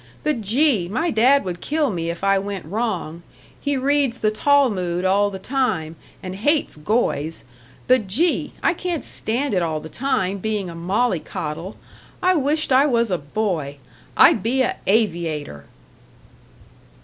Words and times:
But 0.23 0.41
gee! 0.41 0.87
my 0.89 1.11
dad 1.11 1.45
would 1.45 1.61
kill 1.61 1.91
me 1.91 2.09
if 2.09 2.23
I 2.23 2.39
went 2.39 2.65
wrong. 2.65 3.21
He 3.59 3.77
reads 3.77 4.17
the 4.17 4.31
Talmud 4.31 5.05
all 5.05 5.29
the 5.29 5.37
time, 5.37 5.95
and 6.23 6.37
hates 6.37 6.75
Goys. 6.75 7.43
But 7.85 8.07
gee! 8.07 8.53
I 8.63 8.73
can't 8.73 9.05
stand 9.05 9.53
it 9.53 9.61
all 9.61 9.79
the 9.79 9.89
time 9.89 10.39
being 10.39 10.71
a 10.71 10.75
mollycoddle. 10.75 11.77
I 12.19 12.33
wisht 12.33 12.71
I 12.71 12.87
was 12.87 13.11
a 13.11 13.19
boy! 13.19 13.77
I'd 14.17 14.41
be 14.41 14.63
a' 14.63 14.77
aviator." 14.87 15.65